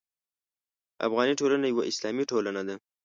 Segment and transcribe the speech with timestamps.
[1.07, 2.75] افغاني ټولنه یوه اسلامي ټولنه ده.